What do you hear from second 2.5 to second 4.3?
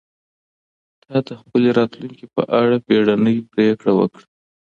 اړه بیړنۍ پرېکړه وکړه.